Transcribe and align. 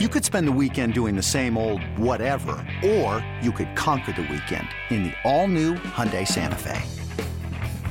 You 0.00 0.08
could 0.08 0.24
spend 0.24 0.48
the 0.48 0.58
weekend 0.60 0.92
doing 0.92 1.14
the 1.14 1.22
same 1.22 1.56
old 1.56 1.80
whatever, 1.96 2.56
or 2.84 3.24
you 3.40 3.52
could 3.52 3.76
conquer 3.76 4.10
the 4.10 4.22
weekend 4.22 4.66
in 4.90 5.04
the 5.04 5.12
all-new 5.22 5.74
Hyundai 5.74 6.26
Santa 6.26 6.56
Fe. 6.58 6.82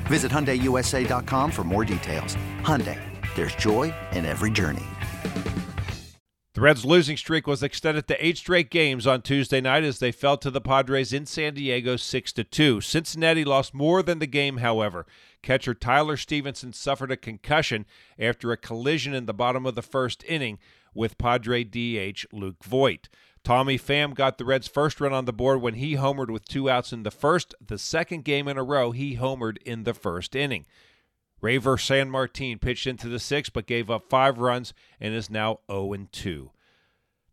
Visit 0.08 0.29
HyundaiUSA.com 0.29 1.50
for 1.50 1.63
more 1.63 1.86
details. 1.86 2.36
Hyundai, 2.60 3.00
there's 3.36 3.55
joy 3.55 3.94
in 4.12 4.26
every 4.26 4.52
journey. 4.52 4.84
The 6.55 6.60
Reds' 6.60 6.84
losing 6.84 7.16
streak 7.16 7.47
was 7.47 7.63
extended 7.63 8.09
to 8.09 8.25
eight 8.25 8.38
straight 8.38 8.70
games 8.70 9.07
on 9.07 9.21
Tuesday 9.21 9.61
night 9.61 9.85
as 9.85 9.99
they 9.99 10.11
fell 10.11 10.35
to 10.39 10.51
the 10.51 10.59
Padres 10.59 11.13
in 11.13 11.25
San 11.25 11.54
Diego 11.54 11.95
6 11.95 12.33
2. 12.33 12.81
Cincinnati 12.81 13.45
lost 13.45 13.73
more 13.73 14.04
than 14.04 14.20
the 14.20 14.27
game, 14.27 14.57
however. 14.57 15.05
Catcher 15.41 15.73
Tyler 15.73 16.17
Stephenson 16.17 16.73
suffered 16.73 17.11
a 17.11 17.17
concussion 17.17 17.85
after 18.20 18.51
a 18.51 18.57
collision 18.57 19.13
in 19.13 19.25
the 19.25 19.33
bottom 19.33 19.65
of 19.65 19.75
the 19.75 19.81
first 19.81 20.25
inning 20.27 20.59
with 20.94 21.18
Padre 21.18 21.64
DH 21.64 22.26
Luke 22.32 22.64
Voit. 22.64 23.09
Tommy 23.44 23.77
Pham 23.77 24.13
got 24.13 24.38
the 24.38 24.45
Reds' 24.45 24.67
first 24.70 25.02
run 25.02 25.12
on 25.12 25.26
the 25.26 25.34
board 25.34 25.62
when 25.62 25.73
he 25.73 25.95
homered 25.95 26.30
with 26.30 26.45
two 26.45 26.70
outs 26.70 26.94
in 26.94 27.04
the 27.04 27.12
first. 27.12 27.54
The 27.66 27.77
second 27.77 28.23
game 28.23 28.48
in 28.48 28.58
a 28.58 28.63
row, 28.63 28.91
he 28.91 29.17
homered 29.17 29.58
in 29.64 29.84
the 29.84 29.94
first 29.94 30.36
inning. 30.36 30.66
Reiver 31.41 31.77
San 31.77 32.09
Martin 32.09 32.58
pitched 32.58 32.88
into 32.88 33.09
the 33.09 33.20
sixth 33.20 33.52
but 33.52 33.66
gave 33.66 33.90
up 33.90 34.09
five 34.09 34.38
runs 34.38 34.73
and 35.02 35.14
is 35.14 35.30
now 35.30 35.59
0 35.70 36.08
2. 36.12 36.52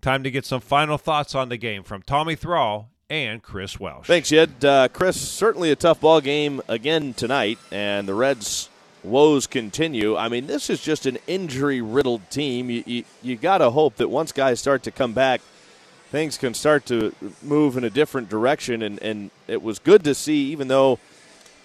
Time 0.01 0.25
to 0.25 0.31
get 0.31 0.45
some 0.45 0.61
final 0.61 0.99
thoughts 0.99 1.35
on 1.35 1.49
the 1.49 1.57
game 1.57 1.85
from 1.85 2.03
Tommy 2.03 2.35
Thrall 2.35 2.91
and 3.11 3.43
Chris 3.43 3.79
Welsh. 3.79 4.07
Thanks, 4.07 4.31
Jed. 4.31 4.65
Uh, 4.65 4.89
Chris, 4.89 5.21
certainly 5.21 5.71
a 5.71 5.77
tough 5.77 6.01
ball 6.01 6.21
game 6.21 6.63
again 6.69 7.13
tonight, 7.13 7.59
and 7.71 8.09
the 8.09 8.15
Reds' 8.15 8.70
woes 9.03 9.47
continue. 9.47 10.17
I 10.17 10.29
mean, 10.29 10.47
this 10.47 10.71
is 10.71 10.81
just 10.81 11.07
an 11.07 11.19
injury-riddled 11.27 12.29
team. 12.31 12.71
You, 12.71 12.83
you, 12.87 13.05
you 13.23 13.37
got 13.37 13.59
to 13.59 13.71
hope 13.71 13.97
that 13.97 14.09
once 14.09 14.33
guys 14.33 14.61
start 14.61 14.83
to 14.85 14.91
come 14.91 15.13
back, 15.13 15.41
things 16.11 16.37
can 16.37 16.55
start 16.55 16.87
to 16.87 17.15
move 17.43 17.77
in 17.77 17.85
a 17.85 17.91
different 17.91 18.29
direction. 18.29 18.83
And, 18.83 19.01
and 19.03 19.31
it 19.47 19.63
was 19.63 19.79
good 19.79 20.05
to 20.05 20.15
see, 20.15 20.51
even 20.51 20.69
though 20.69 20.99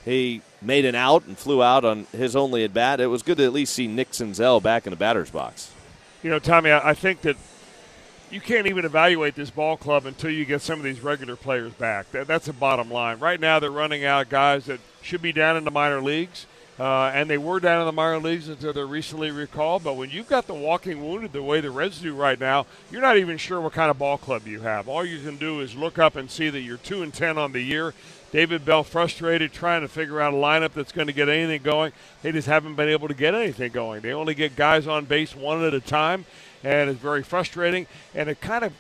he 0.03 0.42
made 0.61 0.86
an 0.86 0.95
out 0.95 1.25
and 1.25 1.38
flew 1.38 1.64
out 1.64 1.83
on 1.83 2.05
his 2.11 2.36
only 2.36 2.64
at 2.64 2.73
bat, 2.73 3.00
it 3.00 3.08
was 3.08 3.23
good 3.23 3.38
to 3.38 3.44
at 3.44 3.53
least 3.53 3.73
see 3.73 3.88
Nick 3.88 4.11
Senzel 4.11 4.61
back 4.61 4.86
in 4.86 4.92
the 4.92 4.97
batter's 4.97 5.31
box. 5.31 5.72
You 6.23 6.30
know, 6.30 6.39
Tommy, 6.39 6.72
I 6.72 6.94
think 6.94 7.22
that 7.22 7.38
you 8.31 8.42
can't 8.42 8.67
even 8.67 8.86
evaluate 8.86 9.36
this 9.36 9.49
ball 9.49 9.77
club 9.77 10.05
until 10.05 10.31
you 10.31 10.45
get 10.45 10.61
some 10.61 10.80
of 10.80 10.83
these 10.83 11.02
regular 11.02 11.36
players 11.36 11.73
back. 11.73 12.11
That, 12.11 12.27
that's 12.27 12.47
the 12.47 12.53
bottom 12.53 12.89
line. 12.89 13.20
Right 13.20 13.39
now, 13.39 13.59
they're 13.59 13.70
running 13.72 14.05
out 14.05 14.30
guys 14.30 14.66
that 14.66 14.80
should 15.02 15.22
be 15.22 15.31
down 15.31 15.58
in 15.58 15.64
the 15.64 15.72
minor 15.72 16.02
leagues. 16.02 16.47
Uh, 16.77 17.09
and 17.13 17.29
they 17.29 17.37
were 17.37 17.61
down 17.61 17.79
in 17.79 17.85
the 17.85 17.91
minor 17.93 18.19
leagues 18.19 18.49
until 18.49 18.73
they're 18.73 18.85
recently 18.85 19.31
recalled. 19.31 19.83
But 19.83 19.95
when 19.95 20.09
you've 20.09 20.27
got 20.27 20.45
the 20.45 20.53
walking 20.53 21.05
wounded 21.05 21.31
the 21.31 21.41
way 21.41 21.61
the 21.61 21.71
Reds 21.71 22.01
do 22.01 22.13
right 22.13 22.37
now, 22.37 22.65
you're 22.91 23.01
not 23.01 23.17
even 23.17 23.37
sure 23.37 23.61
what 23.61 23.71
kind 23.71 23.89
of 23.89 23.97
ball 23.97 24.17
club 24.17 24.45
you 24.45 24.59
have. 24.59 24.89
All 24.89 25.05
you 25.05 25.19
can 25.21 25.37
do 25.37 25.61
is 25.61 25.73
look 25.73 25.97
up 25.97 26.17
and 26.17 26.29
see 26.29 26.49
that 26.49 26.59
you're 26.59 26.77
two 26.77 27.01
and 27.01 27.13
ten 27.13 27.37
on 27.37 27.53
the 27.53 27.61
year. 27.61 27.93
David 28.31 28.65
Bell 28.65 28.83
frustrated 28.83 29.53
trying 29.53 29.83
to 29.83 29.87
figure 29.87 30.19
out 30.19 30.33
a 30.33 30.35
lineup 30.35 30.73
that's 30.73 30.91
going 30.91 31.07
to 31.07 31.13
get 31.13 31.29
anything 31.29 31.61
going. 31.61 31.93
They 32.21 32.33
just 32.33 32.49
haven't 32.49 32.75
been 32.75 32.89
able 32.89 33.07
to 33.07 33.13
get 33.13 33.33
anything 33.33 33.71
going. 33.71 34.01
They 34.01 34.11
only 34.11 34.35
get 34.35 34.57
guys 34.57 34.85
on 34.85 35.05
base 35.05 35.33
one 35.33 35.63
at 35.63 35.73
a 35.73 35.79
time, 35.79 36.25
and 36.61 36.89
it's 36.89 36.99
very 36.99 37.23
frustrating. 37.23 37.87
And 38.13 38.27
it 38.27 38.41
kind 38.41 38.65
of 38.65 38.73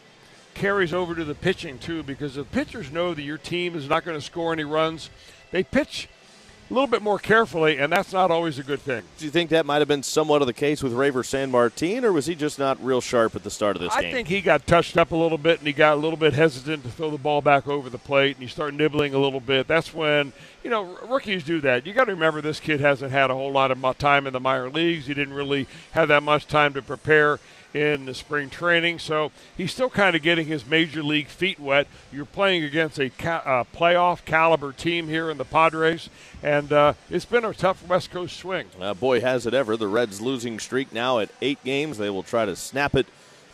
carries 0.53 0.93
over 0.93 1.15
to 1.15 1.23
the 1.23 1.35
pitching 1.35 1.79
too, 1.79 2.03
because 2.03 2.35
the 2.35 2.43
pitchers 2.43 2.91
know 2.91 3.13
that 3.13 3.21
your 3.21 3.37
team 3.37 3.75
is 3.75 3.87
not 3.87 4.03
going 4.03 4.17
to 4.17 4.25
score 4.25 4.51
any 4.51 4.65
runs. 4.65 5.09
They 5.51 5.63
pitch 5.63 6.09
a 6.69 6.73
little 6.73 6.87
bit 6.87 7.01
more 7.01 7.19
carefully, 7.19 7.77
and 7.77 7.91
that's 7.91 8.11
not 8.11 8.31
always 8.31 8.57
a 8.57 8.63
good 8.63 8.81
thing. 8.81 9.03
Do 9.17 9.25
you 9.25 9.31
think 9.31 9.51
that 9.51 9.65
might 9.65 9.79
have 9.79 9.87
been 9.87 10.01
somewhat 10.01 10.41
of 10.41 10.47
the 10.47 10.53
case 10.53 10.81
with 10.81 10.93
Reiver 10.93 11.23
San 11.23 11.51
Martin, 11.51 12.03
or 12.03 12.11
was 12.11 12.25
he 12.25 12.33
just 12.33 12.57
not 12.57 12.83
real 12.83 13.01
sharp 13.01 13.35
at 13.35 13.43
the 13.43 13.51
start 13.51 13.75
of 13.75 13.83
this 13.83 13.93
I 13.93 14.01
game? 14.01 14.09
I 14.09 14.13
think 14.13 14.27
he 14.27 14.41
got 14.41 14.65
touched 14.65 14.97
up 14.97 15.11
a 15.11 15.15
little 15.15 15.37
bit, 15.37 15.59
and 15.59 15.67
he 15.67 15.73
got 15.73 15.93
a 15.93 15.99
little 15.99 16.17
bit 16.17 16.33
hesitant 16.33 16.83
to 16.83 16.89
throw 16.89 17.11
the 17.11 17.19
ball 17.19 17.41
back 17.41 17.67
over 17.67 17.89
the 17.89 17.99
plate, 17.99 18.35
and 18.35 18.43
he 18.43 18.49
started 18.49 18.75
nibbling 18.77 19.13
a 19.13 19.19
little 19.19 19.39
bit. 19.39 19.67
That's 19.67 19.93
when, 19.93 20.33
you 20.63 20.71
know, 20.71 20.97
rookies 21.07 21.43
do 21.43 21.61
that. 21.61 21.85
You 21.85 21.93
got 21.93 22.05
to 22.05 22.13
remember 22.13 22.41
this 22.41 22.59
kid 22.59 22.79
hasn't 22.79 23.11
had 23.11 23.29
a 23.29 23.35
whole 23.35 23.51
lot 23.51 23.69
of 23.69 23.97
time 23.99 24.25
in 24.25 24.33
the 24.33 24.39
minor 24.39 24.69
leagues. 24.69 25.05
He 25.05 25.13
didn't 25.13 25.35
really 25.35 25.67
have 25.91 26.07
that 26.07 26.23
much 26.23 26.47
time 26.47 26.73
to 26.73 26.81
prepare 26.81 27.39
in 27.75 28.05
the 28.05 28.13
spring 28.13 28.49
training. 28.49 28.97
So 28.99 29.31
he's 29.57 29.73
still 29.73 29.89
kind 29.89 30.15
of 30.15 30.21
getting 30.21 30.47
his 30.47 30.65
major 30.65 31.03
league 31.03 31.27
feet 31.27 31.59
wet. 31.59 31.87
You're 32.11 32.25
playing 32.25 32.63
against 32.63 32.97
a 32.99 33.09
ca- 33.09 33.43
uh, 33.45 33.63
playoff 33.77 34.23
caliber 34.23 34.71
team 34.71 35.09
here 35.09 35.29
in 35.29 35.37
the 35.37 35.43
Padres, 35.43 36.09
and 36.41 36.71
uh, 36.71 36.93
it's 37.09 37.25
been 37.25 37.43
a 37.43 37.53
tough 37.53 37.85
West 37.85 38.11
Coast 38.11 38.37
swing. 38.37 38.67
Uh, 38.79 38.93
boy, 38.93 39.19
has 39.19 39.45
it 39.45 39.53
ever. 39.53 39.75
The 39.75 39.89
Reds' 39.89 40.21
losing 40.21 40.57
streak 40.57 40.93
now 40.93 41.19
at 41.19 41.29
eight 41.41 41.61
games. 41.65 41.97
They 41.97 42.09
will 42.09 42.23
try 42.23 42.45
to 42.45 42.55
snap 42.55 42.95
it 42.95 43.07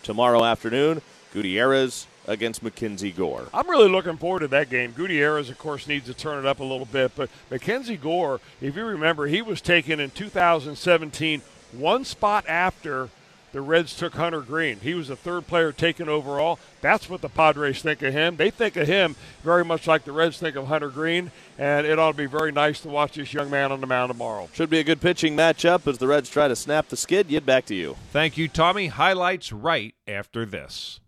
tomorrow 0.03 0.43
afternoon. 0.43 1.01
Gutierrez 1.33 2.05
against 2.27 2.61
Mackenzie 2.61 3.11
Gore. 3.11 3.47
I'm 3.51 3.67
really 3.67 3.89
looking 3.89 4.17
forward 4.17 4.41
to 4.41 4.47
that 4.49 4.69
game. 4.69 4.91
Gutierrez, 4.91 5.49
of 5.49 5.57
course, 5.57 5.87
needs 5.87 6.05
to 6.05 6.13
turn 6.13 6.37
it 6.37 6.45
up 6.45 6.59
a 6.59 6.63
little 6.63 6.85
bit, 6.85 7.13
but 7.15 7.31
Mackenzie 7.49 7.97
Gore, 7.97 8.39
if 8.61 8.75
you 8.75 8.85
remember, 8.85 9.25
he 9.25 9.41
was 9.41 9.61
taken 9.61 9.99
in 9.99 10.11
2017, 10.11 11.41
one 11.71 12.05
spot 12.05 12.45
after– 12.47 13.09
the 13.51 13.61
Reds 13.61 13.95
took 13.95 14.15
Hunter 14.15 14.41
Greene. 14.41 14.79
He 14.79 14.93
was 14.93 15.09
the 15.09 15.15
third 15.15 15.47
player 15.47 15.71
taken 15.71 16.07
overall. 16.07 16.57
That's 16.81 17.09
what 17.09 17.21
the 17.21 17.29
Padres 17.29 17.81
think 17.81 18.01
of 18.01 18.13
him. 18.13 18.37
They 18.37 18.49
think 18.49 18.75
of 18.75 18.87
him 18.87 19.15
very 19.43 19.65
much 19.65 19.87
like 19.87 20.05
the 20.05 20.11
Reds 20.11 20.37
think 20.37 20.55
of 20.55 20.67
Hunter 20.67 20.89
Greene, 20.89 21.31
and 21.57 21.85
it 21.85 21.99
ought 21.99 22.11
to 22.11 22.17
be 22.17 22.25
very 22.25 22.51
nice 22.51 22.79
to 22.81 22.89
watch 22.89 23.13
this 23.15 23.33
young 23.33 23.49
man 23.49 23.71
on 23.71 23.81
the 23.81 23.87
mound 23.87 24.09
tomorrow. 24.09 24.49
Should 24.53 24.69
be 24.69 24.79
a 24.79 24.83
good 24.83 25.01
pitching 25.01 25.35
matchup 25.35 25.85
as 25.87 25.97
the 25.97 26.07
Reds 26.07 26.29
try 26.29 26.47
to 26.47 26.55
snap 26.55 26.87
the 26.87 26.97
skid. 26.97 27.27
Get 27.27 27.45
back 27.45 27.65
to 27.65 27.75
you. 27.75 27.97
Thank 28.11 28.37
you, 28.37 28.47
Tommy. 28.47 28.87
Highlights 28.87 29.51
right 29.51 29.93
after 30.07 30.45
this. 30.45 30.99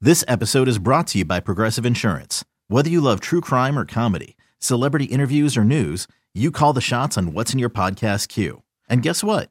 This 0.00 0.24
episode 0.28 0.68
is 0.68 0.78
brought 0.78 1.08
to 1.08 1.18
you 1.18 1.24
by 1.24 1.40
Progressive 1.40 1.84
Insurance. 1.84 2.44
Whether 2.68 2.90
you 2.90 3.00
love 3.00 3.20
true 3.20 3.40
crime 3.40 3.78
or 3.78 3.84
comedy, 3.84 4.36
celebrity 4.60 5.06
interviews 5.06 5.56
or 5.56 5.64
news, 5.64 6.06
you 6.34 6.50
call 6.50 6.72
the 6.72 6.80
shots 6.80 7.18
on 7.18 7.32
what's 7.32 7.52
in 7.52 7.58
your 7.58 7.70
podcast 7.70 8.28
queue. 8.28 8.62
And 8.88 9.02
guess 9.02 9.24
what? 9.24 9.50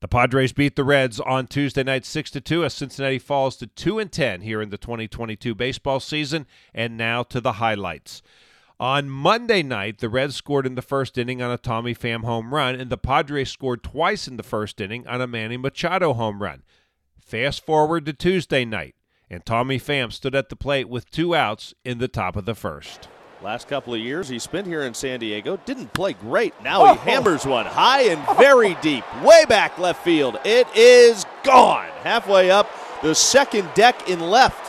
The 0.00 0.08
Padres 0.08 0.54
beat 0.54 0.76
the 0.76 0.84
Reds 0.84 1.20
on 1.20 1.46
Tuesday 1.46 1.82
night 1.82 2.06
6 2.06 2.30
to 2.30 2.40
2 2.40 2.64
as 2.64 2.72
Cincinnati 2.72 3.18
falls 3.18 3.56
to 3.56 3.66
2 3.66 3.98
and 3.98 4.10
10 4.10 4.40
here 4.40 4.62
in 4.62 4.70
the 4.70 4.78
2022 4.78 5.54
baseball 5.54 6.00
season 6.00 6.46
and 6.72 6.96
now 6.96 7.22
to 7.24 7.38
the 7.38 7.54
highlights. 7.54 8.22
On 8.78 9.10
Monday 9.10 9.62
night, 9.62 9.98
the 9.98 10.08
Reds 10.08 10.36
scored 10.36 10.66
in 10.66 10.74
the 10.74 10.80
first 10.80 11.18
inning 11.18 11.42
on 11.42 11.50
a 11.50 11.58
Tommy 11.58 11.94
Pham 11.94 12.24
home 12.24 12.54
run, 12.54 12.74
and 12.76 12.88
the 12.88 12.96
Padres 12.96 13.50
scored 13.50 13.82
twice 13.82 14.26
in 14.26 14.38
the 14.38 14.42
first 14.42 14.80
inning 14.80 15.06
on 15.06 15.20
a 15.20 15.26
Manny 15.26 15.58
Machado 15.58 16.14
home 16.14 16.42
run. 16.42 16.62
Fast 17.20 17.66
forward 17.66 18.06
to 18.06 18.14
Tuesday 18.14 18.64
night, 18.64 18.94
and 19.28 19.44
Tommy 19.44 19.78
Pham 19.78 20.10
stood 20.10 20.34
at 20.34 20.48
the 20.48 20.56
plate 20.56 20.88
with 20.88 21.10
two 21.10 21.34
outs 21.34 21.74
in 21.84 21.98
the 21.98 22.08
top 22.08 22.36
of 22.36 22.46
the 22.46 22.54
first. 22.54 23.10
Last 23.42 23.68
couple 23.68 23.94
of 23.94 24.00
years 24.00 24.28
he 24.28 24.38
spent 24.38 24.66
here 24.66 24.82
in 24.82 24.92
San 24.92 25.18
Diego. 25.18 25.56
Didn't 25.64 25.94
play 25.94 26.12
great. 26.12 26.52
Now 26.62 26.84
he 26.84 26.90
oh. 26.90 26.94
hammers 26.96 27.46
one 27.46 27.64
high 27.64 28.02
and 28.02 28.22
very 28.36 28.74
deep, 28.82 29.04
way 29.22 29.46
back 29.46 29.78
left 29.78 30.04
field. 30.04 30.38
It 30.44 30.68
is 30.76 31.24
gone. 31.42 31.88
Halfway 32.02 32.50
up 32.50 32.68
the 33.02 33.14
second 33.14 33.70
deck 33.74 34.10
in 34.10 34.20
left. 34.20 34.66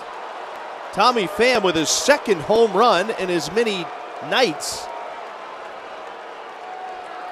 Tommy 0.93 1.27
Pham 1.27 1.63
with 1.63 1.75
his 1.75 1.89
second 1.89 2.41
home 2.41 2.71
run 2.71 3.09
in 3.11 3.29
as 3.29 3.51
many 3.51 3.85
nights. 4.29 4.85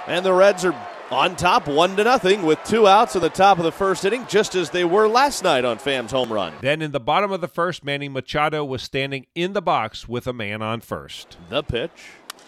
And 0.07 0.25
the 0.25 0.33
Reds 0.33 0.65
are 0.65 0.75
on 1.11 1.35
top, 1.35 1.67
one 1.67 1.95
to 1.95 2.03
nothing, 2.03 2.44
with 2.44 2.59
two 2.63 2.88
outs 2.88 3.15
in 3.15 3.21
the 3.21 3.29
top 3.29 3.57
of 3.57 3.63
the 3.63 3.71
first 3.71 4.06
inning, 4.06 4.25
just 4.27 4.56
as 4.56 4.69
they 4.69 4.85
were 4.85 5.07
last 5.07 5.44
night 5.44 5.65
on 5.65 5.77
Pham's 5.77 6.11
home 6.11 6.31
run. 6.31 6.53
Then 6.61 6.81
in 6.81 6.91
the 6.91 7.00
bottom 7.00 7.31
of 7.31 7.41
the 7.41 7.47
first, 7.47 7.83
Manny 7.83 8.09
Machado 8.09 8.63
was 8.63 8.81
standing 8.81 9.25
in 9.35 9.53
the 9.53 9.61
box 9.61 10.07
with 10.07 10.27
a 10.27 10.33
man 10.33 10.61
on 10.61 10.81
first. 10.81 11.38
The 11.50 11.63
pitch. 11.63 11.91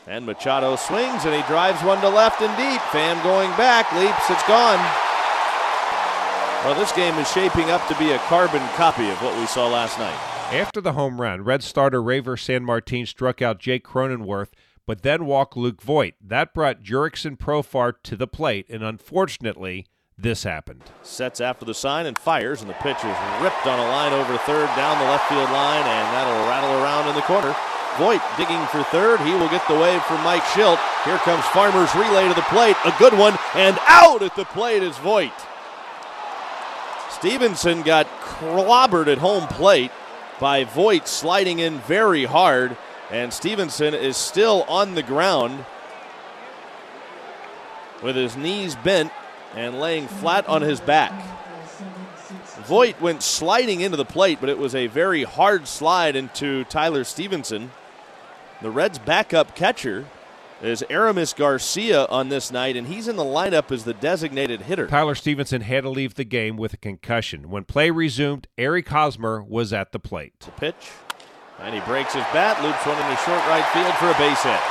And 0.07 0.25
Machado 0.25 0.75
swings 0.75 1.25
and 1.25 1.35
he 1.35 1.41
drives 1.43 1.83
one 1.83 2.01
to 2.01 2.09
left 2.09 2.41
and 2.41 2.55
deep. 2.57 2.81
Pham 2.89 3.21
going 3.23 3.49
back, 3.51 3.91
leaps, 3.93 4.29
it's 4.29 4.47
gone. 4.47 4.79
Well, 6.65 6.79
this 6.79 6.91
game 6.91 7.15
is 7.15 7.31
shaping 7.31 7.71
up 7.71 7.87
to 7.87 7.95
be 7.97 8.11
a 8.11 8.19
carbon 8.19 8.61
copy 8.75 9.09
of 9.09 9.21
what 9.21 9.37
we 9.39 9.45
saw 9.45 9.67
last 9.67 9.97
night. 9.97 10.17
After 10.53 10.81
the 10.81 10.93
home 10.93 11.21
run, 11.21 11.43
Red 11.43 11.63
starter 11.63 12.01
Reiver 12.01 12.37
San 12.37 12.65
Martin 12.65 13.05
struck 13.05 13.41
out 13.41 13.59
Jake 13.59 13.83
Cronenworth 13.83 14.49
but 14.91 15.03
then 15.03 15.25
walked 15.25 15.55
Luke 15.55 15.81
Voit. 15.81 16.15
That 16.19 16.53
brought 16.53 16.83
Jurickson 16.83 17.37
Profar 17.37 17.93
to 18.03 18.17
the 18.17 18.27
plate, 18.27 18.65
and 18.69 18.83
unfortunately, 18.83 19.85
this 20.17 20.43
happened. 20.43 20.83
Sets 21.01 21.39
after 21.39 21.63
the 21.63 21.73
sign 21.73 22.07
and 22.07 22.17
fires, 22.17 22.59
and 22.59 22.69
the 22.69 22.73
pitch 22.73 22.97
is 22.97 23.17
ripped 23.41 23.65
on 23.65 23.79
a 23.79 23.87
line 23.87 24.11
over 24.11 24.37
third 24.39 24.67
down 24.75 24.99
the 24.99 25.05
left 25.05 25.29
field 25.29 25.49
line, 25.49 25.85
and 25.85 26.13
that'll 26.13 26.45
rattle 26.45 26.83
around 26.83 27.07
in 27.07 27.15
the 27.15 27.21
corner. 27.21 27.55
Voit 27.97 28.19
digging 28.35 28.65
for 28.65 28.83
third. 28.83 29.21
He 29.21 29.31
will 29.31 29.47
get 29.47 29.65
the 29.69 29.79
wave 29.79 30.03
from 30.03 30.21
Mike 30.25 30.43
Shildt. 30.43 30.77
Here 31.05 31.19
comes 31.19 31.45
Farmer's 31.45 31.95
relay 31.95 32.27
to 32.27 32.33
the 32.33 32.41
plate. 32.49 32.75
A 32.83 32.93
good 32.99 33.17
one, 33.17 33.39
and 33.55 33.79
out 33.87 34.21
at 34.21 34.35
the 34.35 34.43
plate 34.43 34.83
is 34.83 34.97
Voit. 34.97 35.31
Stephenson 37.11 37.81
got 37.81 38.07
clobbered 38.23 39.07
at 39.07 39.19
home 39.19 39.47
plate 39.47 39.91
by 40.41 40.65
Voit 40.65 41.07
sliding 41.07 41.59
in 41.59 41.79
very 41.79 42.25
hard, 42.25 42.75
and 43.11 43.33
Stephenson 43.33 43.93
is 43.93 44.17
still 44.17 44.63
on 44.63 44.95
the 44.95 45.03
ground 45.03 45.65
with 48.01 48.15
his 48.15 48.35
knees 48.35 48.75
bent 48.75 49.11
and 49.55 49.79
laying 49.79 50.07
flat 50.07 50.47
on 50.47 50.61
his 50.61 50.79
back. 50.79 51.11
Voit 52.65 52.99
went 53.01 53.21
sliding 53.21 53.81
into 53.81 53.97
the 53.97 54.05
plate, 54.05 54.37
but 54.39 54.49
it 54.49 54.57
was 54.57 54.75
a 54.75 54.87
very 54.87 55.23
hard 55.23 55.67
slide 55.67 56.15
into 56.15 56.63
Tyler 56.65 57.03
Stephenson. 57.03 57.71
The 58.61 58.69
Reds' 58.69 58.99
backup 58.99 59.55
catcher 59.55 60.05
is 60.61 60.83
Aramis 60.89 61.33
Garcia 61.33 62.05
on 62.05 62.29
this 62.29 62.51
night, 62.51 62.77
and 62.77 62.87
he's 62.87 63.07
in 63.07 63.15
the 63.15 63.23
lineup 63.23 63.71
as 63.71 63.83
the 63.83 63.95
designated 63.95 64.61
hitter. 64.61 64.87
Tyler 64.87 65.15
Stephenson 65.15 65.61
had 65.61 65.81
to 65.83 65.89
leave 65.89 66.13
the 66.13 66.23
game 66.23 66.55
with 66.55 66.73
a 66.73 66.77
concussion. 66.77 67.49
When 67.49 67.63
play 67.63 67.89
resumed, 67.89 68.47
Eric 68.57 68.87
Hosmer 68.89 69.43
was 69.43 69.73
at 69.73 69.91
the 69.91 69.99
plate. 69.99 70.39
The 70.39 70.51
pitch, 70.51 70.91
and 71.61 71.73
he 71.73 71.81
breaks 71.81 72.13
his 72.13 72.25
bat, 72.33 72.61
loops 72.63 72.85
one 72.85 72.97
into 72.97 73.17
short 73.21 73.41
right 73.47 73.65
field 73.73 73.93
for 73.95 74.09
a 74.09 74.17
base 74.17 74.43
hit. 74.43 74.61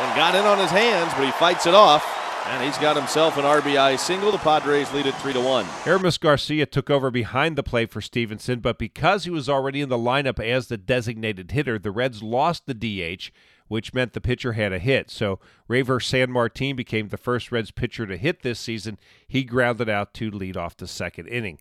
One 0.00 0.16
got 0.16 0.34
in 0.34 0.46
on 0.46 0.58
his 0.58 0.70
hands, 0.70 1.12
but 1.14 1.24
he 1.24 1.32
fights 1.32 1.66
it 1.66 1.74
off. 1.74 2.06
And 2.46 2.64
he's 2.64 2.78
got 2.78 2.96
himself 2.96 3.36
an 3.36 3.44
RBI 3.44 3.98
single. 3.98 4.32
The 4.32 4.38
Padres 4.38 4.90
lead 4.94 5.04
it 5.04 5.14
3 5.16 5.34
to 5.34 5.40
1. 5.40 5.66
Aramis 5.84 6.16
Garcia 6.16 6.64
took 6.64 6.88
over 6.88 7.10
behind 7.10 7.54
the 7.54 7.62
plate 7.62 7.90
for 7.90 8.00
Stephenson, 8.00 8.60
but 8.60 8.78
because 8.78 9.24
he 9.24 9.30
was 9.30 9.48
already 9.48 9.82
in 9.82 9.90
the 9.90 9.98
lineup 9.98 10.42
as 10.42 10.68
the 10.68 10.78
designated 10.78 11.50
hitter, 11.50 11.78
the 11.78 11.90
Reds 11.90 12.22
lost 12.22 12.66
the 12.66 12.72
DH, 12.72 13.30
which 13.68 13.92
meant 13.92 14.14
the 14.14 14.22
pitcher 14.22 14.54
had 14.54 14.72
a 14.72 14.78
hit. 14.78 15.10
So 15.10 15.38
Reiver 15.68 16.00
San 16.00 16.28
Sanmartin 16.28 16.74
became 16.74 17.08
the 17.08 17.18
first 17.18 17.52
Reds 17.52 17.70
pitcher 17.70 18.06
to 18.06 18.16
hit 18.16 18.42
this 18.42 18.58
season. 18.58 18.98
He 19.28 19.44
grounded 19.44 19.90
out 19.90 20.14
to 20.14 20.30
lead 20.30 20.56
off 20.56 20.76
the 20.78 20.88
second 20.88 21.28
inning. 21.28 21.58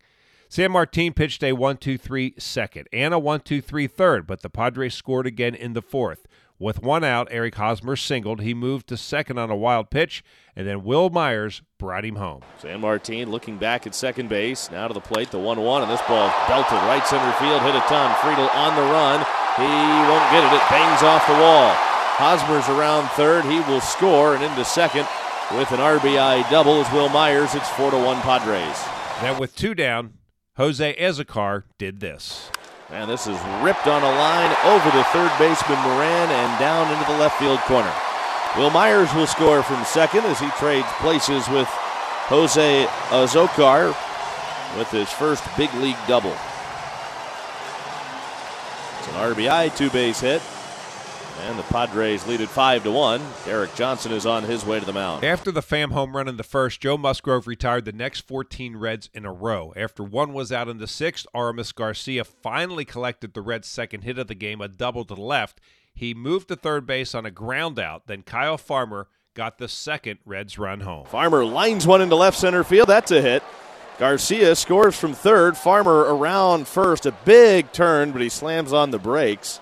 Sanmartin 0.49 1.15
pitched 1.15 1.43
a 1.43 1.53
1 1.53 1.77
2 1.77 1.97
3 1.97 2.33
second 2.39 2.87
and 2.91 3.13
a 3.13 3.19
1 3.19 3.41
2 3.41 3.61
3 3.61 3.85
third, 3.85 4.25
but 4.25 4.41
the 4.41 4.49
Padres 4.49 4.95
scored 4.95 5.27
again 5.27 5.53
in 5.53 5.73
the 5.73 5.81
fourth. 5.81 6.25
With 6.57 6.81
one 6.81 7.03
out, 7.03 7.27
Eric 7.29 7.55
Hosmer 7.55 7.95
singled. 7.95 8.41
He 8.41 8.53
moved 8.53 8.87
to 8.87 8.97
second 8.97 9.37
on 9.37 9.49
a 9.49 9.55
wild 9.55 9.91
pitch, 9.91 10.23
and 10.55 10.67
then 10.67 10.83
Wil 10.83 11.09
Myers 11.09 11.61
brought 11.77 12.03
him 12.03 12.15
home. 12.15 12.41
San 12.57 12.81
Martin 12.81 13.31
looking 13.31 13.57
back 13.57 13.85
at 13.85 13.93
second 13.93 14.27
base. 14.27 14.69
Now 14.71 14.87
to 14.87 14.93
the 14.93 14.99
plate, 14.99 15.29
the 15.29 15.37
1 15.37 15.61
1, 15.61 15.81
and 15.83 15.91
this 15.91 16.01
ball 16.01 16.33
belted 16.47 16.73
right 16.89 17.05
center 17.05 17.31
field, 17.33 17.61
hit 17.61 17.75
a 17.75 17.81
ton. 17.81 18.11
Friedl 18.15 18.49
on 18.55 18.75
the 18.75 18.81
run. 18.81 19.19
He 19.55 19.69
won't 20.09 20.31
get 20.31 20.43
it. 20.43 20.55
It 20.55 20.69
bangs 20.69 21.03
off 21.03 21.27
the 21.27 21.33
wall. 21.33 21.71
Hosmer's 22.17 22.67
around 22.69 23.07
third. 23.09 23.45
He 23.45 23.59
will 23.71 23.81
score 23.81 24.33
and 24.33 24.43
into 24.43 24.65
second 24.65 25.07
with 25.55 25.71
an 25.71 25.79
RBI 25.79 26.49
double 26.49 26.81
as 26.81 26.91
Wil 26.91 27.09
Myers. 27.09 27.53
It's 27.53 27.69
4 27.69 27.91
to 27.91 27.97
1 27.97 28.19
Padres. 28.21 28.83
Then 29.21 29.39
with 29.39 29.55
two 29.55 29.73
down, 29.73 30.18
Jose 30.59 30.93
Azocar 30.97 31.63
did 31.77 32.01
this. 32.01 32.51
And 32.89 33.09
this 33.09 33.27
is 33.27 33.39
ripped 33.63 33.87
on 33.87 34.03
a 34.03 34.11
line 34.11 34.53
over 34.65 34.91
the 34.91 35.05
third 35.05 35.31
baseman 35.39 35.79
Moran 35.83 36.29
and 36.29 36.59
down 36.59 36.91
into 36.91 37.09
the 37.09 37.17
left 37.17 37.39
field 37.39 37.59
corner. 37.59 37.93
Wil 38.57 38.69
Myers 38.69 39.13
will 39.13 39.25
score 39.25 39.63
from 39.63 39.81
second 39.85 40.25
as 40.25 40.37
he 40.37 40.49
trades 40.59 40.89
places 40.97 41.47
with 41.47 41.69
Jose 42.27 42.85
Azocar 43.07 43.95
with 44.77 44.91
his 44.91 45.09
first 45.09 45.45
big 45.55 45.73
league 45.75 45.95
double. 46.09 46.35
It's 48.99 49.07
an 49.07 49.33
RBI 49.33 49.77
two 49.77 49.89
base 49.91 50.19
hit. 50.19 50.41
And 51.47 51.57
the 51.57 51.63
Padres 51.63 52.27
lead 52.27 52.41
it 52.41 52.49
5 52.49 52.83
to 52.83 52.91
1. 52.91 53.21
Derek 53.45 53.73
Johnson 53.75 54.11
is 54.11 54.25
on 54.25 54.43
his 54.43 54.65
way 54.65 54.79
to 54.79 54.85
the 54.85 54.93
mound. 54.93 55.23
After 55.23 55.51
the 55.51 55.61
Pham 55.61 55.91
home 55.91 56.15
run 56.15 56.27
in 56.27 56.37
the 56.37 56.43
first, 56.43 56.81
Joe 56.81 56.97
Musgrove 56.97 57.47
retired 57.47 57.85
the 57.85 57.91
next 57.91 58.21
14 58.27 58.75
Reds 58.75 59.09
in 59.13 59.25
a 59.25 59.31
row. 59.31 59.73
After 59.75 60.03
one 60.03 60.33
was 60.33 60.51
out 60.51 60.67
in 60.67 60.77
the 60.77 60.87
sixth, 60.87 61.25
Aramis 61.33 61.71
Garcia 61.71 62.23
finally 62.23 62.85
collected 62.85 63.33
the 63.33 63.41
Reds' 63.41 63.67
second 63.67 64.01
hit 64.03 64.19
of 64.19 64.27
the 64.27 64.35
game, 64.35 64.61
a 64.61 64.67
double 64.67 65.05
to 65.05 65.15
the 65.15 65.21
left. 65.21 65.59
He 65.93 66.13
moved 66.13 66.49
to 66.49 66.55
third 66.55 66.85
base 66.85 67.15
on 67.15 67.25
a 67.25 67.31
ground 67.31 67.79
out. 67.79 68.07
Then 68.07 68.21
Kyle 68.21 68.57
Farmer 68.57 69.07
got 69.33 69.57
the 69.57 69.67
second 69.67 70.19
Reds 70.25 70.59
run 70.59 70.81
home. 70.81 71.05
Farmer 71.05 71.45
lines 71.45 71.87
one 71.87 72.01
into 72.01 72.15
left 72.15 72.37
center 72.37 72.63
field. 72.63 72.89
That's 72.89 73.11
a 73.11 73.21
hit. 73.21 73.43
Garcia 73.97 74.55
scores 74.55 74.97
from 74.97 75.13
third. 75.13 75.57
Farmer 75.57 75.99
around 76.15 76.67
first. 76.67 77.05
A 77.05 77.11
big 77.25 77.71
turn, 77.71 78.11
but 78.11 78.21
he 78.21 78.29
slams 78.29 78.71
on 78.71 78.91
the 78.91 78.99
brakes 78.99 79.59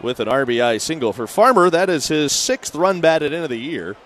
with 0.00 0.20
an 0.20 0.28
RBI 0.28 0.80
single. 0.80 1.12
For 1.12 1.26
Farmer, 1.26 1.70
that 1.70 1.90
is 1.90 2.08
his 2.08 2.32
sixth 2.32 2.74
run 2.74 3.00
batted 3.00 3.32
into 3.32 3.48
the 3.48 3.56
year. 3.56 3.96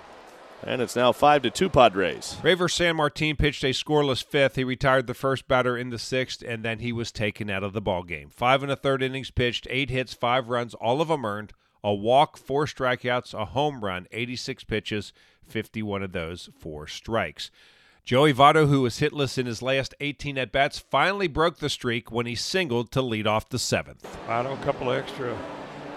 And 0.63 0.83
it's 0.83 0.97
now 0.97 1.13
5 1.13 1.43
to 1.43 1.51
2 1.51 1.71
Padres. 1.71 2.37
Reiver 2.43 2.69
San 2.69 2.97
Martin 2.97 3.37
pitched 3.37 3.65
a 3.65 3.69
scoreless 3.69 4.23
fifth. 4.23 4.57
He 4.57 4.65
retired 4.65 5.07
the 5.07 5.15
first 5.15 5.49
batter 5.49 5.77
in 5.77 5.89
the 5.89 5.99
sixth, 5.99 6.43
and 6.47 6.63
then 6.63 6.81
he 6.81 6.93
was 6.93 7.11
taken 7.11 7.49
out 7.49 7.63
of 7.63 7.73
the 7.73 7.81
ball 7.81 8.03
game. 8.03 8.29
Five 8.29 8.63
and 8.63 8.71
a 8.71 8.77
third 8.77 9.03
innings 9.03 9.31
pitched, 9.31 9.67
eight 9.71 9.89
hits, 9.89 10.13
five 10.13 10.51
runs, 10.51 10.75
all 10.75 11.01
of 11.01 11.09
them 11.09 11.25
earned, 11.25 11.55
a 11.83 11.95
walk, 11.95 12.37
four 12.37 12.67
strikeouts, 12.67 13.33
a 13.33 13.47
home 13.47 13.83
run, 13.83 14.07
86 14.13 14.65
pitches, 14.65 15.15
51 15.49 16.03
of 16.03 16.13
those 16.13 16.51
four 16.59 16.87
strikes. 16.87 17.51
Joey 18.05 18.35
Votto, 18.35 18.69
who 18.69 18.83
was 18.83 19.01
hitless 19.01 19.39
in 19.39 19.47
his 19.47 19.63
last 19.63 19.95
18 20.01 20.37
at 20.37 20.53
bats, 20.53 20.79
finally 20.79 21.27
broke 21.27 21.59
the 21.59 21.71
streak 21.71 22.13
when 22.13 22.27
he 22.27 22.35
singled 22.35 22.91
to 22.93 23.01
lead 23.01 23.27
off 23.27 23.49
the 23.49 23.59
seventh. 23.59 24.07
Votto, 24.27 24.61
a 24.61 24.65
couple 24.65 24.91
extra 24.93 25.35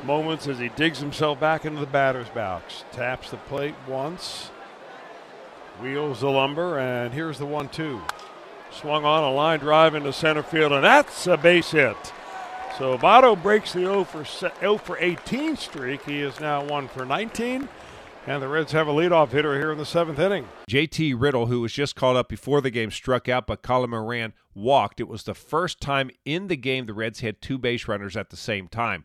moments 0.03 0.47
as 0.47 0.59
he 0.59 0.69
digs 0.69 0.99
himself 0.99 1.39
back 1.39 1.65
into 1.65 1.79
the 1.79 1.85
batter's 1.85 2.29
box. 2.29 2.83
Taps 2.91 3.29
the 3.31 3.37
plate 3.37 3.75
once, 3.87 4.49
wheels 5.81 6.21
the 6.21 6.29
lumber, 6.29 6.77
and 6.79 7.13
here's 7.13 7.39
the 7.39 7.45
one 7.45 7.69
two. 7.69 8.01
Swung 8.71 9.05
on 9.05 9.23
a 9.23 9.31
line 9.31 9.59
drive 9.59 9.95
into 9.95 10.11
center 10.11 10.43
field, 10.43 10.71
and 10.71 10.83
that's 10.83 11.27
a 11.27 11.37
base 11.37 11.71
hit. 11.71 11.97
So 12.77 12.97
Votto 12.97 13.41
breaks 13.41 13.73
the 13.73 13.81
0 13.81 14.03
for, 14.03 14.25
0 14.25 14.77
for 14.77 14.97
18 14.97 15.55
streak. 15.57 16.03
He 16.05 16.21
is 16.21 16.39
now 16.39 16.65
1 16.65 16.87
for 16.87 17.05
19. 17.05 17.69
And 18.25 18.41
the 18.41 18.47
Reds 18.47 18.71
have 18.71 18.87
a 18.87 18.91
leadoff 18.91 19.29
hitter 19.29 19.59
here 19.59 19.71
in 19.71 19.77
the 19.77 19.85
seventh 19.85 20.17
inning. 20.17 20.47
JT 20.69 21.13
Riddle, 21.17 21.47
who 21.47 21.59
was 21.59 21.73
just 21.73 21.95
called 21.95 22.15
up 22.15 22.29
before 22.29 22.61
the 22.61 22.71
game, 22.71 22.89
struck 22.89 23.27
out, 23.27 23.45
but 23.45 23.61
Colin 23.61 23.89
Moran 23.89 24.33
walked. 24.55 25.01
It 25.01 25.09
was 25.09 25.23
the 25.23 25.33
first 25.33 25.81
time 25.81 26.09
in 26.23 26.47
the 26.47 26.55
game 26.55 26.85
the 26.85 26.93
Reds 26.93 27.19
had 27.19 27.41
two 27.41 27.57
base 27.57 27.87
runners 27.87 28.15
at 28.15 28.29
the 28.29 28.37
same 28.37 28.69
time. 28.69 29.03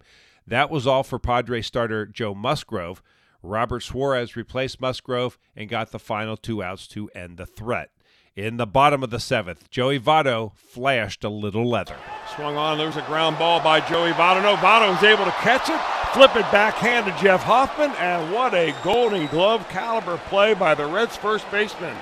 That 0.48 0.70
was 0.70 0.86
all 0.86 1.02
for 1.02 1.18
Padre 1.18 1.60
starter 1.60 2.06
Joe 2.06 2.34
Musgrove. 2.34 3.02
Robert 3.42 3.80
Suarez 3.80 4.34
replaced 4.34 4.80
Musgrove 4.80 5.38
and 5.54 5.68
got 5.68 5.90
the 5.90 5.98
final 5.98 6.38
two 6.38 6.62
outs 6.62 6.86
to 6.88 7.10
end 7.10 7.36
the 7.36 7.44
threat. 7.44 7.90
In 8.34 8.56
the 8.56 8.66
bottom 8.66 9.02
of 9.02 9.10
the 9.10 9.20
seventh, 9.20 9.68
Joey 9.68 10.00
Votto 10.00 10.54
flashed 10.54 11.22
a 11.22 11.28
little 11.28 11.68
leather. 11.68 11.96
Swung 12.34 12.56
on. 12.56 12.78
There's 12.78 12.96
a 12.96 13.02
ground 13.02 13.38
ball 13.38 13.60
by 13.60 13.80
Joey 13.80 14.12
Votto. 14.12 14.42
No, 14.42 14.56
Votto 14.56 14.90
was 14.90 15.02
able 15.02 15.26
to 15.26 15.30
catch 15.32 15.68
it, 15.68 15.80
flip 16.14 16.34
it 16.34 16.50
backhand 16.50 17.04
to 17.04 17.22
Jeff 17.22 17.42
Hoffman, 17.42 17.90
and 17.98 18.32
what 18.32 18.54
a 18.54 18.74
Golden 18.82 19.26
Glove 19.26 19.68
caliber 19.68 20.16
play 20.28 20.54
by 20.54 20.74
the 20.74 20.86
Reds' 20.86 21.16
first 21.16 21.50
baseman. 21.50 21.96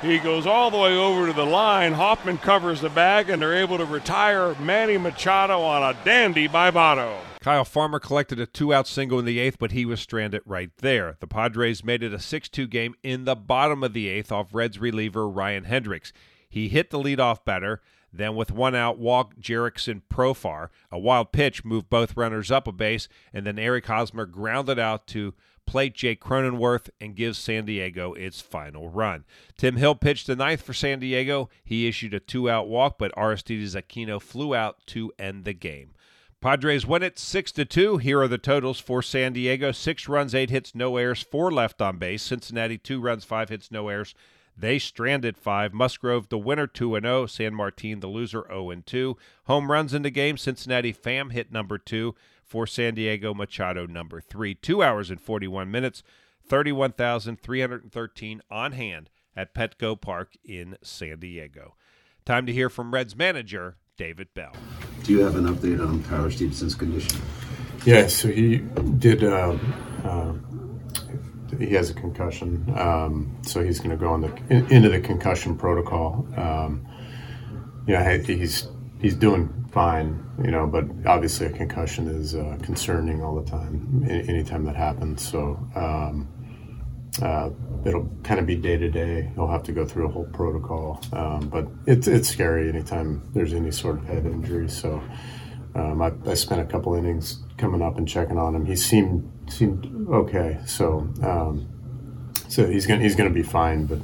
He 0.00 0.18
goes 0.18 0.46
all 0.46 0.70
the 0.70 0.78
way 0.78 0.96
over 0.96 1.26
to 1.26 1.32
the 1.34 1.44
line. 1.44 1.92
Hoffman 1.92 2.38
covers 2.38 2.80
the 2.80 2.88
bag, 2.88 3.28
and 3.28 3.42
they're 3.42 3.54
able 3.54 3.76
to 3.76 3.84
retire 3.84 4.54
Manny 4.54 4.96
Machado 4.96 5.60
on 5.60 5.82
a 5.82 6.02
dandy 6.02 6.46
by 6.46 6.70
Votto. 6.70 7.18
Kyle 7.42 7.64
Farmer 7.64 7.98
collected 7.98 8.38
a 8.38 8.46
two 8.46 8.72
out 8.72 8.86
single 8.86 9.18
in 9.18 9.24
the 9.24 9.40
eighth, 9.40 9.58
but 9.58 9.72
he 9.72 9.84
was 9.84 9.98
stranded 9.98 10.42
right 10.46 10.70
there. 10.76 11.16
The 11.18 11.26
Padres 11.26 11.82
made 11.82 12.04
it 12.04 12.14
a 12.14 12.20
6 12.20 12.48
2 12.48 12.68
game 12.68 12.94
in 13.02 13.24
the 13.24 13.34
bottom 13.34 13.82
of 13.82 13.94
the 13.94 14.06
eighth 14.06 14.30
off 14.30 14.54
Reds 14.54 14.78
reliever 14.78 15.28
Ryan 15.28 15.64
Hendrix. 15.64 16.12
He 16.48 16.68
hit 16.68 16.90
the 16.90 17.00
leadoff 17.00 17.44
batter, 17.44 17.82
then 18.12 18.36
with 18.36 18.52
one 18.52 18.76
out, 18.76 18.96
walked 18.96 19.40
Jurickson 19.40 20.02
Profar. 20.08 20.68
A 20.92 21.00
wild 21.00 21.32
pitch 21.32 21.64
moved 21.64 21.90
both 21.90 22.16
runners 22.16 22.52
up 22.52 22.68
a 22.68 22.72
base, 22.72 23.08
and 23.32 23.44
then 23.44 23.58
Eric 23.58 23.86
Hosmer 23.86 24.26
grounded 24.26 24.78
out 24.78 25.08
to 25.08 25.34
plate 25.66 25.96
Jake 25.96 26.22
Cronenworth 26.22 26.90
and 27.00 27.16
gives 27.16 27.38
San 27.38 27.64
Diego 27.64 28.12
its 28.12 28.40
final 28.40 28.88
run. 28.88 29.24
Tim 29.58 29.78
Hill 29.78 29.96
pitched 29.96 30.28
the 30.28 30.36
ninth 30.36 30.62
for 30.62 30.74
San 30.74 31.00
Diego. 31.00 31.50
He 31.64 31.88
issued 31.88 32.14
a 32.14 32.20
two 32.20 32.48
out 32.48 32.68
walk, 32.68 32.98
but 32.98 33.12
Aristides 33.16 33.74
Aquino 33.74 34.22
flew 34.22 34.54
out 34.54 34.76
to 34.86 35.12
end 35.18 35.44
the 35.44 35.54
game. 35.54 35.94
Padres 36.42 36.84
win 36.84 37.04
it 37.04 37.20
6 37.20 37.52
to 37.52 37.64
2. 37.64 37.98
Here 37.98 38.20
are 38.20 38.26
the 38.26 38.36
totals 38.36 38.80
for 38.80 39.00
San 39.00 39.32
Diego 39.32 39.70
6 39.70 40.08
runs, 40.08 40.34
8 40.34 40.50
hits, 40.50 40.74
no 40.74 40.96
errors, 40.96 41.22
4 41.22 41.52
left 41.52 41.80
on 41.80 41.98
base. 41.98 42.20
Cincinnati 42.20 42.76
2 42.76 43.00
runs, 43.00 43.24
5 43.24 43.48
hits, 43.48 43.70
no 43.70 43.86
errors. 43.88 44.12
They 44.56 44.80
stranded 44.80 45.38
5. 45.38 45.72
Musgrove 45.72 46.28
the 46.30 46.38
winner 46.38 46.66
2 46.66 46.96
and 46.96 47.04
0. 47.06 47.26
Sanmartin 47.26 48.00
the 48.00 48.08
loser 48.08 48.44
0 48.48 48.70
and 48.70 48.84
2. 48.84 49.16
Home 49.44 49.70
runs 49.70 49.94
in 49.94 50.02
the 50.02 50.10
game 50.10 50.36
Cincinnati 50.36 50.92
Pham 50.92 51.30
hit 51.30 51.52
number 51.52 51.78
2 51.78 52.12
for 52.44 52.66
San 52.66 52.96
Diego 52.96 53.32
Machado 53.32 53.86
number 53.86 54.20
3. 54.20 54.56
2 54.56 54.82
hours 54.82 55.10
and 55.10 55.20
41 55.20 55.70
minutes. 55.70 56.02
31,313 56.44 58.42
on 58.50 58.72
hand 58.72 59.10
at 59.36 59.54
Petco 59.54 59.98
Park 59.98 60.32
in 60.44 60.76
San 60.82 61.20
Diego. 61.20 61.76
Time 62.24 62.46
to 62.46 62.52
hear 62.52 62.68
from 62.68 62.92
Reds 62.92 63.14
manager 63.14 63.76
David 63.96 64.34
Bell. 64.34 64.56
Do 65.02 65.12
you 65.12 65.20
have 65.20 65.36
an 65.36 65.46
update 65.52 65.86
on 65.86 66.02
Tyler 66.04 66.30
Stephenson's 66.30 66.74
condition? 66.74 67.20
Yeah, 67.84 68.06
so 68.06 68.28
he 68.28 68.58
did. 68.98 69.24
Uh, 69.24 69.58
uh, 70.04 70.34
he 71.58 71.74
has 71.74 71.90
a 71.90 71.94
concussion, 71.94 72.72
um, 72.76 73.36
so 73.42 73.62
he's 73.62 73.78
going 73.78 73.90
to 73.90 73.96
go 73.96 74.08
on 74.08 74.20
the 74.20 74.32
in, 74.48 74.70
into 74.70 74.88
the 74.88 75.00
concussion 75.00 75.56
protocol. 75.56 76.26
Um, 76.36 76.86
yeah, 77.86 78.16
he's 78.18 78.68
he's 79.00 79.16
doing 79.16 79.48
fine, 79.72 80.24
you 80.44 80.50
know, 80.50 80.66
but 80.66 80.84
obviously 81.06 81.46
a 81.46 81.50
concussion 81.50 82.06
is 82.06 82.34
uh, 82.34 82.56
concerning 82.62 83.22
all 83.22 83.34
the 83.34 83.50
time, 83.50 84.06
anytime 84.08 84.64
that 84.64 84.76
happens. 84.76 85.26
So 85.26 85.58
um, 85.74 86.28
uh, 87.20 87.50
it'll 87.84 88.08
kind 88.22 88.40
of 88.40 88.46
be 88.46 88.56
day 88.56 88.76
to 88.76 88.88
day. 88.88 89.30
He'll 89.34 89.48
have 89.48 89.62
to 89.64 89.72
go 89.72 89.84
through 89.84 90.06
a 90.06 90.12
whole 90.12 90.28
protocol, 90.32 91.02
um, 91.12 91.48
but 91.48 91.68
it's 91.86 92.08
it's 92.08 92.28
scary 92.28 92.68
anytime 92.68 93.22
there's 93.34 93.52
any 93.52 93.70
sort 93.70 93.98
of 93.98 94.04
head 94.04 94.24
injury. 94.24 94.68
So 94.68 95.02
um, 95.74 96.00
I, 96.00 96.12
I, 96.26 96.34
spent 96.34 96.60
a 96.60 96.64
couple 96.64 96.94
innings 96.94 97.42
coming 97.58 97.82
up 97.82 97.98
and 97.98 98.08
checking 98.08 98.38
on 98.38 98.54
him. 98.54 98.64
He 98.64 98.76
seemed 98.76 99.30
seemed 99.50 100.08
okay. 100.10 100.58
So 100.66 101.08
um, 101.22 101.68
so 102.48 102.66
he's 102.66 102.86
gonna 102.86 103.02
he's 103.02 103.16
gonna 103.16 103.30
be 103.30 103.42
fine, 103.42 103.86
but 103.86 104.00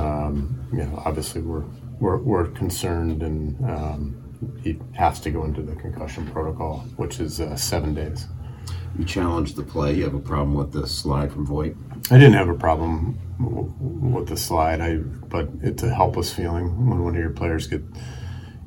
um, 0.00 0.66
you 0.72 0.78
know, 0.78 1.02
obviously 1.04 1.42
we're 1.42 1.64
we're, 1.98 2.18
we're 2.18 2.46
concerned 2.48 3.22
and 3.22 3.62
um, 3.70 4.56
he 4.62 4.78
has 4.94 5.20
to 5.20 5.30
go 5.30 5.44
into 5.44 5.62
the 5.62 5.74
concussion 5.76 6.26
protocol, 6.30 6.78
which 6.96 7.20
is 7.20 7.40
uh, 7.40 7.54
seven 7.56 7.94
days. 7.94 8.26
You 8.98 9.04
challenged 9.04 9.56
the 9.56 9.62
play. 9.62 9.94
You 9.94 10.04
have 10.04 10.14
a 10.14 10.20
problem 10.20 10.54
with 10.54 10.72
the 10.72 10.86
slide 10.86 11.32
from 11.32 11.46
Voit? 11.46 11.76
I 12.10 12.18
didn't 12.18 12.34
have 12.34 12.48
a 12.48 12.54
problem 12.54 13.18
w- 13.38 13.72
with 13.80 14.28
the 14.28 14.36
slide. 14.36 14.80
I, 14.80 14.96
but 14.96 15.48
it's 15.62 15.82
a 15.82 15.94
helpless 15.94 16.32
feeling 16.32 16.88
when 16.88 17.02
one 17.02 17.14
of 17.14 17.20
your 17.20 17.30
players 17.30 17.66
get 17.66 17.82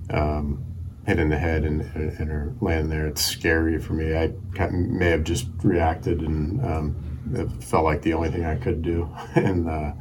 um, 0.10 0.64
hit 1.06 1.20
in 1.20 1.30
the 1.30 1.38
head 1.38 1.66
and, 1.66 1.82
and 1.96 2.30
are 2.30 2.56
laying 2.62 2.90
there. 2.90 3.06
It's 3.08 3.24
scary 3.24 3.80
for 3.80 3.94
me. 3.94 4.16
I 4.16 4.32
may 4.70 5.10
have 5.10 5.24
just 5.24 5.48
reacted, 5.62 6.22
and 6.22 6.66
um, 6.66 6.96
it 7.34 7.64
felt 7.64 7.84
like 7.84 8.02
the 8.02 8.14
only 8.14 8.30
thing 8.30 8.46
I 8.46 8.56
could 8.56 8.82
do. 8.82 9.10
and 9.36 9.70
uh, 9.70 9.94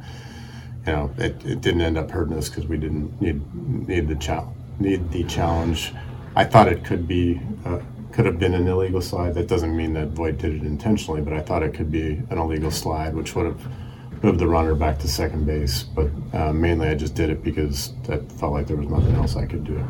you 0.85 0.91
know, 0.91 1.11
it, 1.17 1.45
it, 1.45 1.61
didn't 1.61 1.81
end 1.81 1.97
up 1.97 2.11
hurting 2.11 2.37
us 2.37 2.49
because 2.49 2.65
we 2.65 2.77
didn't 2.77 3.21
need 3.21 3.41
need 3.87 4.07
the 4.07 4.15
challenge 4.15 4.57
need 4.79 5.11
the 5.11 5.23
challenge. 5.23 5.93
I 6.35 6.45
thought 6.45 6.67
it 6.67 6.83
could 6.83 7.07
be 7.07 7.39
uh, 7.65 7.79
could 8.13 8.25
have 8.25 8.39
been 8.39 8.53
an 8.53 8.67
illegal 8.67 9.01
slide. 9.01 9.33
That 9.33 9.47
doesn't 9.47 9.75
mean 9.75 9.93
that 9.93 10.09
Voit 10.09 10.37
did 10.37 10.53
it 10.53 10.63
intentionally, 10.63 11.21
but 11.21 11.33
I 11.33 11.41
thought 11.41 11.63
it 11.63 11.73
could 11.73 11.91
be 11.91 12.21
an 12.29 12.37
illegal 12.37 12.69
slide, 12.69 13.15
which 13.15 13.35
would 13.35 13.47
have 13.47 14.23
moved 14.23 14.39
the 14.39 14.47
runner 14.47 14.75
back 14.75 14.99
to 14.99 15.07
second 15.07 15.45
base. 15.45 15.83
But 15.83 16.09
uh, 16.31 16.53
mainly, 16.53 16.87
I 16.87 16.95
just 16.95 17.15
did 17.15 17.31
it 17.31 17.43
because 17.43 17.91
I 18.07 18.17
felt 18.17 18.53
like 18.53 18.67
there 18.67 18.77
was 18.77 18.87
nothing 18.87 19.15
else 19.15 19.35
I 19.35 19.47
could 19.47 19.63
do. 19.63 19.83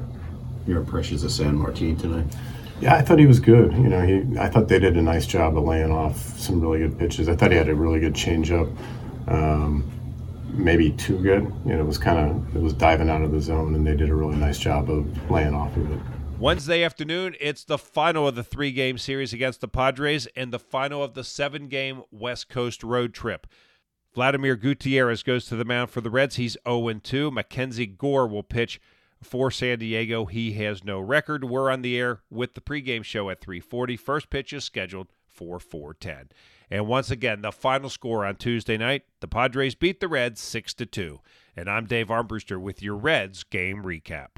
Your 0.65 0.79
impressions 0.79 1.23
of 1.23 1.31
San 1.31 1.55
Martin 1.55 1.97
tonight? 1.97 2.25
Yeah, 2.79 2.95
I 2.95 3.01
thought 3.01 3.19
he 3.19 3.25
was 3.25 3.41
good. 3.41 3.73
You 3.73 3.89
know, 3.89 4.01
he 4.01 4.39
I 4.39 4.47
thought 4.49 4.69
they 4.69 4.79
did 4.79 4.95
a 4.95 5.01
nice 5.01 5.25
job 5.25 5.57
of 5.57 5.63
laying 5.65 5.91
off 5.91 6.17
some 6.39 6.61
really 6.61 6.79
good 6.79 6.97
pitches. 6.97 7.27
I 7.27 7.35
thought 7.35 7.51
he 7.51 7.57
had 7.57 7.69
a 7.69 7.75
really 7.75 7.99
good 7.99 8.13
changeup. 8.13 8.73
Um, 9.27 9.89
maybe 10.53 10.91
too 10.91 11.17
good. 11.19 11.43
You 11.65 11.73
know, 11.73 11.81
it 11.81 11.85
was 11.85 11.97
kind 11.97 12.19
of 12.19 12.55
it 12.55 12.61
was 12.61 12.73
diving 12.73 13.09
out 13.09 13.21
of 13.21 13.31
the 13.31 13.41
zone, 13.41 13.75
and 13.75 13.85
they 13.85 13.95
did 13.95 14.09
a 14.09 14.15
really 14.15 14.37
nice 14.37 14.57
job 14.57 14.89
of 14.89 15.29
laying 15.29 15.53
off 15.53 15.75
of 15.75 15.91
it. 15.91 15.99
Wednesday 16.39 16.83
afternoon, 16.83 17.35
it's 17.39 17.63
the 17.63 17.77
final 17.77 18.27
of 18.27 18.35
the 18.35 18.43
three 18.43 18.71
game 18.71 18.97
series 18.97 19.33
against 19.33 19.61
the 19.61 19.67
Padres 19.67 20.27
and 20.35 20.51
the 20.51 20.59
final 20.59 21.01
of 21.01 21.13
the 21.13 21.23
seven 21.23 21.67
game 21.67 22.03
West 22.11 22.49
Coast 22.49 22.83
road 22.83 23.13
trip. 23.13 23.47
Vladimir 24.13 24.55
Gutierrez 24.55 25.23
goes 25.23 25.45
to 25.45 25.55
the 25.55 25.65
mound 25.65 25.89
for 25.89 26.01
the 26.01 26.09
Reds. 26.09 26.35
He's 26.35 26.57
0 26.67 26.93
2. 27.01 27.31
Mackenzie 27.31 27.85
Gore 27.85 28.27
will 28.27 28.43
pitch 28.43 28.81
for 29.23 29.51
San 29.51 29.79
Diego. 29.79 30.25
He 30.25 30.53
has 30.53 30.83
no 30.83 30.99
record. 30.99 31.45
We're 31.45 31.71
on 31.71 31.81
the 31.81 31.97
air 31.97 32.21
with 32.29 32.55
the 32.55 32.61
pregame 32.61 33.03
show 33.03 33.29
at 33.29 33.41
3:40. 33.41 33.97
First 33.97 34.29
pitch 34.29 34.53
is 34.53 34.63
scheduled 34.63 35.07
for 35.25 35.59
4:10. 35.59 36.29
And 36.69 36.87
once 36.87 37.09
again, 37.09 37.41
the 37.41 37.51
final 37.51 37.89
score 37.89 38.25
on 38.25 38.35
Tuesday 38.35 38.77
night, 38.77 39.03
the 39.19 39.27
Padres 39.27 39.75
beat 39.75 39.99
the 39.99 40.07
Reds 40.07 40.41
6 40.41 40.73
to 40.75 40.85
2. 40.85 41.21
And 41.55 41.69
I'm 41.69 41.85
Dave 41.85 42.07
Armbruster 42.07 42.59
with 42.59 42.81
your 42.81 42.95
Reds 42.95 43.43
game 43.43 43.83
recap. 43.83 44.37